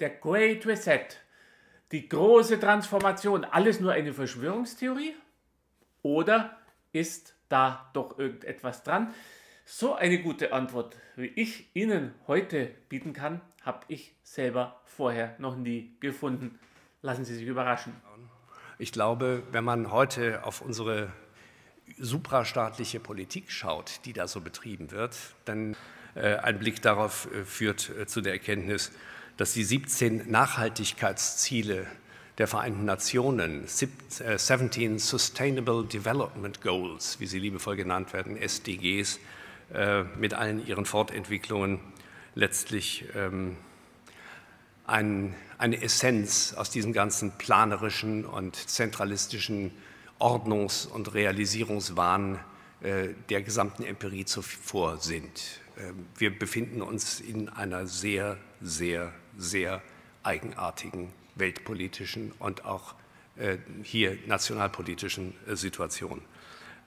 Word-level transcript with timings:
der 0.00 0.10
Great 0.10 0.66
Reset, 0.66 1.06
die 1.92 2.08
große 2.08 2.60
Transformation, 2.60 3.44
alles 3.44 3.80
nur 3.80 3.92
eine 3.92 4.12
Verschwörungstheorie? 4.12 5.14
Oder 6.02 6.56
ist 6.92 7.34
da 7.48 7.90
doch 7.92 8.18
irgendetwas 8.18 8.82
dran? 8.82 9.12
So 9.64 9.94
eine 9.94 10.22
gute 10.22 10.52
Antwort, 10.52 10.96
wie 11.16 11.26
ich 11.26 11.68
Ihnen 11.74 12.14
heute 12.26 12.70
bieten 12.88 13.12
kann, 13.12 13.40
habe 13.62 13.80
ich 13.88 14.14
selber 14.22 14.80
vorher 14.84 15.34
noch 15.38 15.56
nie 15.56 15.94
gefunden. 16.00 16.58
Lassen 17.02 17.24
Sie 17.24 17.34
sich 17.34 17.46
überraschen. 17.46 17.92
Ich 18.78 18.92
glaube, 18.92 19.42
wenn 19.50 19.64
man 19.64 19.90
heute 19.90 20.44
auf 20.44 20.62
unsere 20.62 21.12
suprastaatliche 21.98 23.00
Politik 23.00 23.50
schaut, 23.50 24.00
die 24.04 24.12
da 24.12 24.28
so 24.28 24.40
betrieben 24.40 24.90
wird, 24.90 25.16
dann 25.44 25.76
äh, 26.14 26.36
ein 26.36 26.58
Blick 26.58 26.80
darauf 26.80 27.28
äh, 27.32 27.44
führt 27.44 27.90
äh, 27.90 28.06
zu 28.06 28.20
der 28.20 28.32
Erkenntnis, 28.32 28.92
dass 29.38 29.52
die 29.52 29.64
17 29.64 30.30
Nachhaltigkeitsziele 30.30 31.86
der 32.36 32.46
Vereinten 32.46 32.84
Nationen, 32.84 33.66
17 33.66 34.96
äh, 34.96 34.98
Sustainable 34.98 35.84
Development 35.84 36.60
Goals, 36.60 37.18
wie 37.20 37.26
sie 37.26 37.38
liebevoll 37.38 37.76
genannt 37.76 38.12
werden, 38.12 38.36
SDGs, 38.36 39.18
äh, 39.72 40.02
mit 40.18 40.34
allen 40.34 40.66
ihren 40.66 40.84
Fortentwicklungen 40.84 41.80
letztlich 42.34 43.04
ähm, 43.14 43.56
ein, 44.86 45.34
eine 45.56 45.82
Essenz 45.82 46.54
aus 46.54 46.70
diesem 46.70 46.92
ganzen 46.92 47.32
planerischen 47.32 48.24
und 48.24 48.56
zentralistischen 48.56 49.70
Ordnungs- 50.18 50.86
und 50.86 51.14
Realisierungswahn 51.14 52.40
äh, 52.80 53.08
der 53.28 53.42
gesamten 53.42 53.84
Empirie 53.84 54.24
zuvor 54.24 54.98
sind. 54.98 55.60
Ähm, 55.78 56.06
wir 56.16 56.36
befinden 56.36 56.82
uns 56.82 57.20
in 57.20 57.48
einer 57.48 57.86
sehr, 57.86 58.36
sehr, 58.60 59.12
sehr 59.36 59.82
eigenartigen 60.22 61.08
weltpolitischen 61.36 62.32
und 62.38 62.64
auch 62.64 62.94
äh, 63.38 63.58
hier 63.84 64.18
nationalpolitischen 64.26 65.32
äh, 65.46 65.54
Situation. 65.54 66.20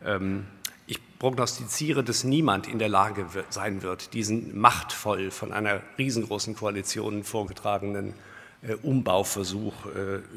Ähm, 0.04 0.46
ich 0.86 1.00
prognostiziere, 1.20 2.04
dass 2.04 2.26
niemand 2.26 2.68
in 2.68 2.78
der 2.78 2.90
Lage 2.90 3.26
sein 3.50 3.82
wird, 3.82 4.14
diesen 4.14 4.60
machtvoll 4.60 5.32
von 5.32 5.54
einer 5.54 5.82
riesengroßen 5.98 6.56
Koalition 6.56 7.24
vorgetragenen 7.24 8.14
äh, 8.62 8.74
Umbauversuch 8.74 9.74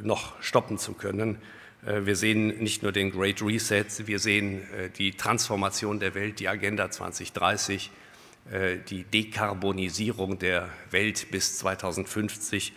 noch 0.03 0.41
stoppen 0.41 0.79
zu 0.79 0.93
können. 0.93 1.39
Wir 1.83 2.15
sehen 2.15 2.47
nicht 2.63 2.83
nur 2.83 2.93
den 2.93 3.11
Great 3.11 3.43
Reset, 3.43 3.85
wir 4.07 4.19
sehen 4.19 4.63
die 4.97 5.13
Transformation 5.13 5.99
der 5.99 6.15
Welt, 6.15 6.41
die 6.41 6.49
Agenda 6.49 6.91
2030, 6.91 7.91
die 8.47 9.05
Dekarbonisierung 9.05 10.39
der 10.39 10.69
Welt 10.91 11.31
bis 11.31 11.59
2050. 11.59 12.75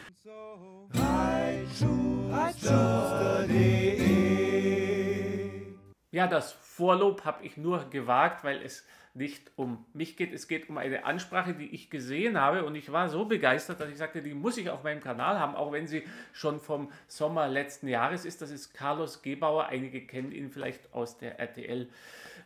Ja, 6.12 6.28
das 6.28 6.54
Vorlob 6.54 7.26
habe 7.26 7.46
ich 7.46 7.58
nur 7.58 7.90
gewagt, 7.90 8.44
weil 8.44 8.62
es 8.62 8.86
nicht 9.14 9.52
um 9.56 9.86
mich 9.94 10.16
geht. 10.16 10.32
Es 10.32 10.48
geht 10.48 10.70
um 10.70 10.78
eine 10.78 11.06
Ansprache, 11.06 11.54
die 11.54 11.68
ich 11.74 11.90
gesehen 11.90 12.40
habe 12.40 12.66
und 12.66 12.76
ich 12.76 12.92
war 12.92 13.10
so 13.10 13.26
begeistert, 13.26 13.80
dass 13.80 13.90
ich 13.90 13.98
sagte, 13.98 14.22
die 14.22 14.34
muss 14.34 14.58
ich 14.58 14.70
auf 14.70 14.84
meinem 14.84 15.02
Kanal 15.02 15.40
haben, 15.40 15.56
auch 15.56 15.72
wenn 15.72 15.88
sie 15.88 16.04
schon 16.34 16.60
vom 16.60 16.92
Sommer 17.08 17.48
letzten 17.48 17.88
Jahres 17.88 18.26
ist. 18.26 18.42
Das 18.42 18.52
ist 18.52 18.74
Carlos 18.74 19.22
Gebauer. 19.22 19.68
Einige 19.68 20.06
kennen 20.06 20.32
ihn 20.32 20.50
vielleicht 20.50 20.94
aus 20.94 21.18
der 21.18 21.40
RTL 21.40 21.90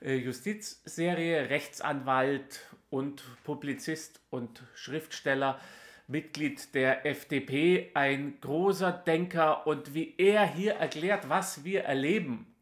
äh, 0.01 0.15
Justizserie, 0.15 1.49
Rechtsanwalt 1.49 2.61
und 2.91 3.23
Publizist 3.43 4.21
und 4.29 4.61
Schriftsteller. 4.75 5.59
Mitglied 6.07 6.75
der 6.75 7.05
FDP, 7.05 7.89
ein 7.93 8.39
großer 8.41 8.91
Denker 8.91 9.65
und 9.65 9.93
wie 9.93 10.13
er 10.17 10.45
hier 10.45 10.73
erklärt, 10.73 11.29
was 11.29 11.63
wir 11.63 11.85
erleben, 11.85 12.53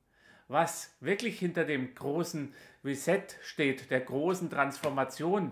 was 0.47 0.95
wirklich 0.99 1.39
hinter 1.39 1.65
dem 1.65 1.95
großen 1.95 2.53
Reset 2.85 3.23
steht, 3.41 3.89
der 3.89 4.01
großen 4.01 4.49
Transformation, 4.51 5.51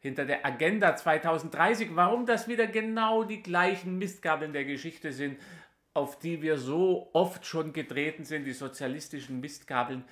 hinter 0.00 0.26
der 0.26 0.44
Agenda 0.44 0.96
2030, 0.96 1.90
warum 1.94 2.26
das 2.26 2.46
wieder 2.46 2.66
genau 2.66 3.24
die 3.24 3.42
gleichen 3.42 3.98
Mistgabeln 3.98 4.52
der 4.52 4.64
Geschichte 4.64 5.12
sind, 5.12 5.38
auf 5.94 6.18
die 6.18 6.42
wir 6.42 6.58
so 6.58 7.08
oft 7.12 7.46
schon 7.46 7.72
getreten 7.72 8.24
sind, 8.24 8.44
die 8.44 8.52
sozialistischen 8.52 9.40
Mistgabeln, 9.40 10.04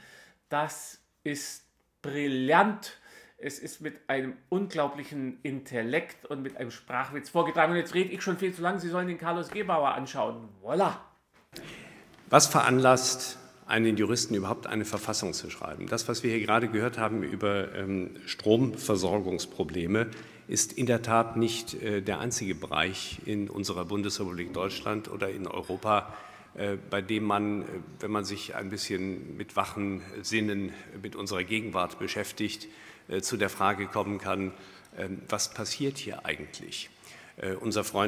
das 0.49 1.01
ist 1.25 1.67
brillant 2.03 2.99
es 3.39 3.61
ist 3.61 3.81
mit 3.81 3.95
einem 4.09 4.35
unglaublichen 4.49 5.39
Intellekt 5.45 6.27
und 6.27 6.43
mit 6.43 6.57
einem 6.57 6.73
Sprachwitz 6.73 7.31
vorgetragen. 7.31 7.73
Und 7.73 7.79
jetzt 7.79 7.95
rede 7.95 8.11
ich 8.11 8.21
schon 8.21 8.37
viel 8.37 8.53
zu 8.53 8.63
lange. 8.63 8.81
Sie 8.81 8.89
sollen 8.89 9.07
den 9.07 9.19
Carlos 9.19 9.51
Gebauer 9.51 9.95
anschauen. 9.95 10.49
Voilà. 10.63 10.97
Was 12.31 12.49
veranlasst 12.49 13.39
einen 13.67 13.97
Juristen 13.97 14.35
überhaupt 14.35 14.67
eine 14.67 14.85
Verfassung 14.85 15.33
zu 15.35 15.51
schreiben? 15.51 15.87
Das, 15.87 16.09
was 16.09 16.25
wir 16.25 16.31
hier 16.33 16.41
gerade 16.41 16.69
gehört 16.69 16.99
haben 16.99 17.23
über 17.23 17.75
ähm, 17.75 18.17
Stromversorgungsprobleme, 18.27 20.09
ist 20.49 20.73
in 20.73 20.87
der 20.87 21.03
Tat 21.03 21.37
nicht 21.37 21.75
äh, 21.81 22.03
der 22.03 22.19
einzige 22.19 22.57
Bereich 22.57 23.21
in 23.25 23.49
unserer 23.49 23.85
Bundesrepublik 23.85 24.53
Deutschland 24.53 25.09
oder 25.09 25.31
in 25.31 25.47
Europa, 25.47 26.13
bei 26.91 27.03
dem 27.03 27.25
man, 27.25 27.63
äh, 27.63 27.67
wenn 28.01 28.11
man 28.11 28.25
sich 28.25 28.55
ein 28.55 28.71
bisschen 28.71 29.37
mit 29.37 29.55
wachen 29.57 30.03
Sinnen 30.23 30.73
mit 31.03 31.15
unserer 31.15 31.45
Gegenwart 31.45 31.99
beschäftigt, 31.99 32.69
äh, 33.09 33.21
zu 33.21 33.37
der 33.37 33.49
Frage 33.49 33.87
kommen 33.87 34.19
kann, 34.19 34.53
ähm, 34.97 35.23
was 35.29 35.55
passiert 35.55 35.99
hier 35.99 36.25
eigentlich? 36.25 36.91
Unser 37.61 37.85
Freund 37.85 37.95